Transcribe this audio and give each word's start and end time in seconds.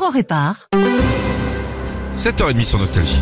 On 0.00 0.10
répare. 0.10 0.68
7h30 2.16 2.64
sur 2.64 2.78
Nostalgie. 2.78 3.20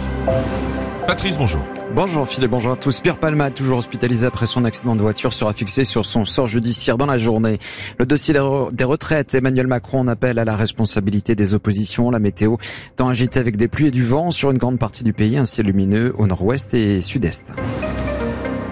Patrice, 1.07 1.39
bonjour. 1.39 1.63
Bonjour 1.95 2.29
Philippe, 2.29 2.51
bonjour 2.51 2.73
à 2.73 2.77
tous. 2.77 3.01
Pierre 3.01 3.19
Palma, 3.19 3.51
toujours 3.51 3.79
hospitalisé 3.79 4.27
après 4.27 4.47
son 4.47 4.65
accident 4.65 4.97
de 4.97 5.01
voiture, 5.01 5.33
sera 5.33 5.53
fixé 5.53 5.85
sur 5.85 6.05
son 6.05 6.25
sort 6.25 6.47
judiciaire 6.47 6.99
dans 6.99 7.07
la 7.07 7.17
journée. 7.17 7.59
Le 7.99 8.05
dossier 8.05 8.35
des 8.35 8.85
retraites, 8.85 9.35
Emmanuel 9.35 9.67
Macron 9.67 10.01
en 10.01 10.09
appelle 10.09 10.39
à 10.39 10.45
la 10.45 10.57
responsabilité 10.57 11.35
des 11.35 11.55
oppositions. 11.55 12.11
La 12.11 12.19
météo 12.19 12.57
tant 12.97 13.09
agitée 13.09 13.41
avec 13.41 13.57
des 13.57 13.69
pluies 13.69 13.87
et 13.87 13.93
du 13.93 14.05
vent 14.05 14.31
sur 14.31 14.51
une 14.51 14.59
grande 14.59 14.79
partie 14.79 15.05
du 15.05 15.13
pays, 15.13 15.39
un 15.39 15.47
ciel 15.47 15.67
lumineux 15.67 16.15
au 16.19 16.27
nord-ouest 16.27 16.75
et 16.75 17.01
sud-est. 17.01 17.55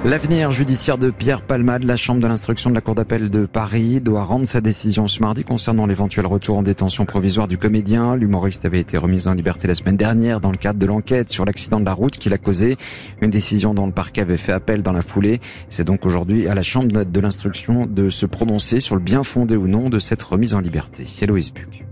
L'avenir 0.04 0.50
judiciaire 0.50 0.98
de 0.98 1.08
Pierre 1.08 1.40
Palmade, 1.40 1.82
la 1.84 1.96
chambre 1.96 2.20
de 2.20 2.26
l'instruction 2.26 2.68
de 2.68 2.74
la 2.74 2.82
Cour 2.82 2.94
d'appel 2.94 3.30
de 3.30 3.46
Paris, 3.46 4.02
doit 4.02 4.24
rendre 4.24 4.46
sa 4.46 4.60
décision 4.60 5.08
ce 5.08 5.22
mardi 5.22 5.44
concernant 5.44 5.86
l'éventuel 5.86 6.26
retour 6.26 6.58
en 6.58 6.62
détention 6.62 7.06
provisoire 7.06 7.48
du 7.48 7.56
comédien. 7.56 8.14
L'humoriste 8.14 8.66
avait 8.66 8.80
été 8.80 8.98
remis 8.98 9.26
en 9.28 9.32
liberté 9.32 9.66
la 9.66 9.74
semaine 9.74 9.96
dernière 9.96 10.40
dans 10.40 10.50
le 10.50 10.58
cadre 10.58 10.78
de 10.78 10.84
l'enquête 10.84 11.30
sur 11.30 11.46
l'accident 11.46 11.80
de 11.80 11.86
la 11.86 11.94
route 11.94 12.18
qu'il 12.18 12.34
a 12.34 12.38
causé. 12.38 12.76
Une 13.22 13.30
décision 13.30 13.72
dont 13.72 13.86
le 13.86 13.92
parquet 13.92 14.20
avait 14.20 14.36
fait 14.36 14.52
appel 14.52 14.82
dans 14.82 14.92
la 14.92 15.00
foulée. 15.00 15.40
C'est 15.70 15.84
donc 15.84 16.04
aujourd'hui 16.04 16.48
à 16.48 16.54
la 16.54 16.62
chambre 16.62 17.04
de 17.06 17.20
l'instruction 17.20 17.86
de 17.86 18.10
se 18.10 18.26
prononcer 18.26 18.80
sur 18.80 18.96
le 18.96 19.00
bien 19.00 19.22
fondé 19.22 19.56
ou 19.56 19.68
non 19.68 19.88
de 19.88 20.00
cette 20.00 20.22
remise 20.22 20.52
en 20.52 20.60
liberté. 20.60 21.06
Héloïse 21.22 21.50
Buc. 21.50 21.83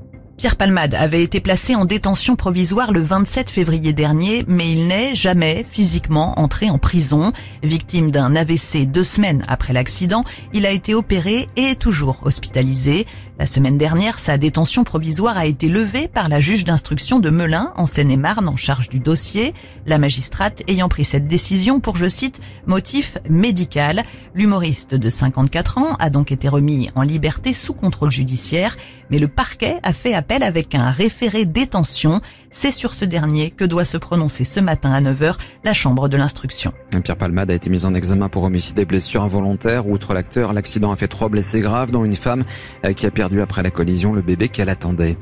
Pierre 0.42 0.56
Palmade 0.56 0.95
avait 0.95 1.23
été 1.23 1.38
placé 1.38 1.77
en 1.77 1.84
détention 1.84 2.34
provisoire 2.34 2.91
le 2.91 3.00
27 3.00 3.48
février 3.48 3.92
dernier, 3.92 4.45
mais 4.48 4.73
il 4.73 4.88
n'est 4.88 5.14
jamais 5.14 5.64
physiquement 5.64 6.37
entré 6.37 6.69
en 6.69 6.78
prison. 6.78 7.33
Victime 7.62 8.10
d'un 8.10 8.34
AVC 8.34 8.91
deux 8.91 9.05
semaines 9.05 9.45
après 9.47 9.73
l'accident, 9.73 10.24
il 10.52 10.66
a 10.66 10.73
été 10.73 10.97
opéré 10.97 11.47
et 11.55 11.66
est 11.66 11.80
toujours 11.80 12.23
hospitalisé. 12.24 13.06
La 13.38 13.47
semaine 13.47 13.78
dernière, 13.78 14.19
sa 14.19 14.36
détention 14.36 14.84
provisoire 14.84 15.36
a 15.36 15.47
été 15.47 15.69
levée 15.69 16.06
par 16.06 16.28
la 16.28 16.38
juge 16.38 16.64
d'instruction 16.64 17.19
de 17.19 17.30
Melun, 17.30 17.72
en 17.77 17.86
Seine-et-Marne, 17.86 18.48
en 18.48 18.56
charge 18.56 18.88
du 18.88 19.00
dossier. 19.00 19.55
La 19.86 19.98
magistrate 19.98 20.62
ayant 20.69 20.89
pris 20.89 21.05
cette 21.05 21.27
décision 21.27 21.80
pour, 21.80 21.97
je 21.97 22.08
cite, 22.08 22.41
motif 22.67 23.19
médical. 23.28 24.05
L'humoriste 24.34 24.95
de 24.95 25.11
54 25.11 25.78
ans 25.78 25.97
a 25.98 26.11
donc 26.11 26.30
été 26.30 26.48
remis 26.48 26.89
en 26.95 27.02
liberté 27.02 27.52
sous 27.52 27.74
contrôle 27.74 28.11
judiciaire, 28.11 28.77
mais 29.11 29.19
le 29.19 29.28
parquet 29.28 29.80
a 29.83 29.92
fait 29.92 30.14
appel 30.14 30.31
avec 30.41 30.75
un 30.75 30.91
référé 30.91 31.44
détention. 31.44 32.22
C'est 32.50 32.70
sur 32.70 32.92
ce 32.92 33.05
dernier 33.05 33.50
que 33.50 33.64
doit 33.64 33.84
se 33.84 33.97
prononcer 33.97 34.44
ce 34.44 34.61
matin 34.61 34.92
à 34.92 35.00
9h 35.00 35.36
la 35.64 35.72
chambre 35.72 36.08
de 36.08 36.16
l'instruction. 36.16 36.72
Pierre 37.02 37.16
Palmade 37.16 37.50
a 37.50 37.55
été 37.55 37.70
mis 37.70 37.86
en 37.86 37.94
examen 37.94 38.28
pour 38.28 38.44
homicide 38.44 38.78
et 38.78 38.84
blessures 38.84 39.22
involontaires. 39.22 39.89
Outre 39.89 40.12
l'acteur, 40.12 40.52
l'accident 40.52 40.92
a 40.92 40.97
fait 40.97 41.08
trois 41.08 41.28
blessés 41.28 41.61
graves, 41.61 41.91
dont 41.91 42.05
une 42.05 42.16
femme 42.16 42.44
euh, 42.84 42.92
qui 42.92 43.06
a 43.06 43.11
perdu 43.11 43.41
après 43.41 43.62
la 43.62 43.70
collision 43.70 44.12
le 44.12 44.20
bébé 44.20 44.48
qu'elle 44.48 44.69
attendait. 44.69 45.16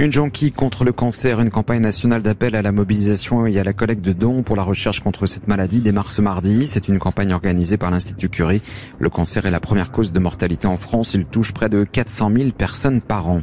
Une 0.00 0.12
jonquille 0.12 0.50
contre 0.50 0.84
le 0.84 0.92
cancer, 0.92 1.40
une 1.40 1.50
campagne 1.50 1.80
nationale 1.80 2.22
d'appel 2.22 2.56
à 2.56 2.62
la 2.62 2.72
mobilisation 2.72 3.46
et 3.46 3.58
à 3.58 3.64
la 3.64 3.72
collecte 3.72 4.04
de 4.04 4.12
dons 4.12 4.42
pour 4.42 4.56
la 4.56 4.64
recherche 4.64 5.00
contre 5.00 5.26
cette 5.26 5.46
maladie 5.46 5.80
démarre 5.80 6.10
ce 6.10 6.20
mardi. 6.20 6.66
C'est 6.66 6.88
une 6.88 6.98
campagne 6.98 7.32
organisée 7.32 7.76
par 7.76 7.92
l'Institut 7.92 8.28
Curie. 8.28 8.62
Le 8.98 9.08
cancer 9.08 9.46
est 9.46 9.50
la 9.52 9.60
première 9.60 9.92
cause 9.92 10.10
de 10.10 10.18
mortalité 10.18 10.66
en 10.66 10.76
France. 10.76 11.14
Il 11.14 11.26
touche 11.26 11.52
près 11.52 11.68
de 11.68 11.84
400 11.84 12.30
000 12.36 12.50
personnes 12.50 13.00
par 13.00 13.28
an. 13.28 13.42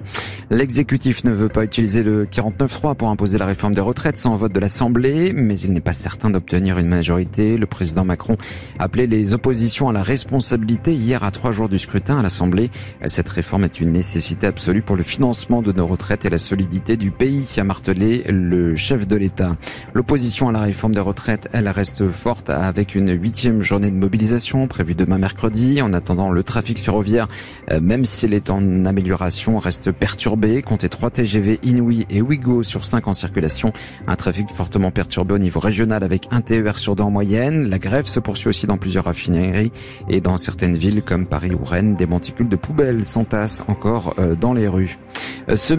L'exécutif 0.50 0.98
ne 1.23 1.31
veut 1.31 1.47
pas 1.47 1.64
utiliser 1.64 2.03
le 2.03 2.25
49.3 2.25 2.95
pour 2.95 3.08
imposer 3.08 3.38
la 3.38 3.45
réforme 3.45 3.73
des 3.73 3.81
retraites 3.81 4.17
sans 4.17 4.36
vote 4.36 4.52
de 4.52 4.59
l'Assemblée, 4.59 5.31
mais 5.33 5.58
il 5.58 5.72
n'est 5.72 5.80
pas 5.80 5.94
certain 5.94 6.30
d'obtenir 6.30 6.78
une 6.78 6.89
majorité. 6.89 7.58
Le 7.58 7.66
président 7.66 8.03
Macron 8.03 8.36
a 8.80 8.83
appelé 8.83 9.08
les 9.08 9.33
oppositions 9.33 9.88
à 9.88 9.94
la 9.94 10.03
responsabilité 10.03 10.94
hier 10.94 11.23
à 11.23 11.31
trois 11.31 11.52
jours 11.52 11.70
du 11.70 11.80
scrutin 11.80 12.20
à 12.20 12.22
l'Assemblée. 12.22 12.70
Cette 13.05 13.30
réforme 13.30 13.64
est 13.64 13.80
une 13.80 13.94
nécessité 13.94 14.47
absolue 14.47 14.81
pour 14.81 14.97
le 14.97 15.03
financement 15.03 15.61
de 15.61 15.72
nos 15.72 15.88
retraites 15.88 16.25
et 16.25 16.30
la 16.30 16.38
solidité 16.38 16.97
du 16.97 17.11
pays, 17.11 17.47
a 17.58 17.64
martelé 17.64 18.25
le 18.27 18.75
chef 18.75 19.08
de 19.08 19.16
l'État. 19.16 19.53
L'opposition 19.94 20.50
à 20.50 20.52
la 20.52 20.61
réforme 20.61 20.94
des 20.94 21.00
retraites, 21.00 21.47
elle 21.53 21.70
reste 21.70 22.09
forte 22.09 22.50
avec 22.50 22.95
une 22.95 23.11
huitième 23.11 23.61
journée 23.61 23.92
de 23.92 23.95
mobilisation 23.95 24.67
prévue 24.67 24.95
demain 24.95 25.17
mercredi. 25.17 25.82
En 25.82 25.93
attendant, 25.93 26.30
le 26.30 26.43
trafic 26.43 26.77
ferroviaire, 26.77 27.27
euh, 27.71 27.80
même 27.80 28.04
s'il 28.04 28.33
est 28.33 28.49
en 28.49 28.86
amélioration, 28.86 29.59
reste 29.59 29.92
perturbé. 29.92 30.61
Comptez 30.61 30.89
3 30.89 31.11
TGV 31.11 31.60
Inouï 31.64 32.05
et 32.10 32.22
Ouigo 32.22 32.64
sur 32.64 32.86
5 32.86 33.08
en 33.08 33.14
circulation. 33.14 33.72
Un 34.08 34.16
trafic 34.16 34.50
fortement 34.52 34.92
perturbé 34.92 35.33
au 35.33 35.38
niveau 35.38 35.60
régional 35.60 36.04
avec 36.04 36.27
un 36.32 36.42
TER 36.42 36.77
sur 36.77 36.95
deux 36.95 37.04
en 37.04 37.11
moyenne. 37.11 37.70
La 37.70 37.80
grève 37.80 38.05
se 38.05 38.20
poursuit 38.20 38.50
aussi 38.50 38.67
dans 38.67 38.77
plusieurs 38.77 39.05
raffineries 39.05 39.72
et 40.10 40.22
dans 40.22 40.38
certaines 40.38 40.76
villes 40.76 41.04
comme 41.04 41.26
Paris 41.26 41.54
ou 41.54 41.64
Rennes, 41.64 41.95
des 41.95 42.05
monticules 42.05 42.50
de 42.50 42.55
poubelles 42.55 43.05
s'entassent 43.05 43.64
encore 43.67 44.16
euh, 44.20 44.36
dans 44.36 44.54
les 44.54 44.67
rues. 44.67 44.98
Ce, 45.55 45.73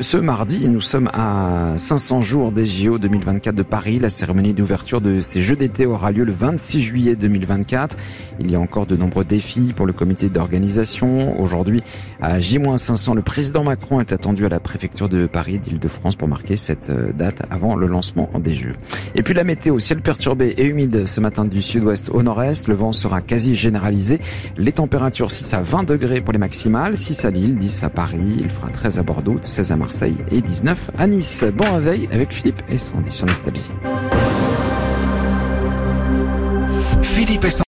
ce 0.00 0.16
mardi, 0.16 0.68
nous 0.68 0.80
sommes 0.80 1.10
à 1.12 1.74
500 1.76 2.20
jours 2.20 2.52
des 2.52 2.66
JO 2.66 2.98
2024 2.98 3.52
de 3.52 3.64
Paris. 3.64 3.98
La 3.98 4.10
cérémonie 4.10 4.54
d'ouverture 4.54 5.00
de 5.00 5.22
ces 5.22 5.40
Jeux 5.40 5.56
d'été 5.56 5.86
aura 5.86 6.12
lieu 6.12 6.22
le 6.22 6.30
26 6.30 6.80
juillet 6.80 7.16
2024. 7.16 7.96
Il 8.38 8.48
y 8.48 8.54
a 8.54 8.60
encore 8.60 8.86
de 8.86 8.94
nombreux 8.94 9.24
défis 9.24 9.72
pour 9.74 9.86
le 9.86 9.92
comité 9.92 10.28
d'organisation. 10.28 11.40
Aujourd'hui, 11.40 11.82
à 12.20 12.38
J-500, 12.38 13.16
le 13.16 13.22
président 13.22 13.64
Macron 13.64 14.00
est 14.00 14.12
attendu 14.12 14.46
à 14.46 14.48
la 14.48 14.60
préfecture 14.60 15.08
de 15.08 15.26
Paris 15.26 15.58
d'Île-de-France 15.58 16.14
pour 16.14 16.28
marquer 16.28 16.56
cette 16.56 16.90
euh, 16.90 17.12
date 17.12 17.42
avant 17.50 17.74
le 17.74 17.88
lancement 17.88 18.30
des 18.38 18.54
Jeux. 18.54 18.76
Et 19.16 19.24
puis 19.24 19.34
la 19.34 19.42
météo, 19.42 19.80
ciel 19.80 20.00
perturbé 20.00 20.54
et 20.58 20.64
humide 20.64 21.06
ce 21.06 21.20
matin 21.20 21.44
du 21.44 21.60
sud-ouest 21.60 22.08
au 22.10 22.22
nord-est. 22.22 22.68
Le 22.68 22.74
vent 22.74 22.92
sera 22.92 23.20
quasi 23.20 23.56
généralisé. 23.56 24.20
Les 24.56 24.70
températures 24.70 25.32
6 25.32 25.54
à 25.54 25.60
20 25.60 25.82
degrés 25.82 26.20
pour 26.20 26.32
les 26.32 26.38
maximales, 26.38 26.96
6 26.96 27.24
à 27.24 27.30
Lille, 27.30 27.56
10 27.56 27.82
à 27.82 27.88
Paris. 27.88 28.36
Il 28.38 28.48
fera 28.48 28.68
13 28.68 29.00
à 29.00 29.07
Bordeaux, 29.08 29.38
16 29.40 29.72
à 29.72 29.76
Marseille 29.76 30.16
et 30.30 30.42
19 30.42 30.90
à 30.98 31.06
Nice. 31.06 31.42
Bon 31.54 31.64
réveil 31.72 32.10
avec 32.12 32.30
Philippe 32.30 32.60
et 32.68 32.76
Sandy 32.76 33.10
sur 33.10 33.24
Nostalgie. 33.26 33.72
Philippe 37.02 37.46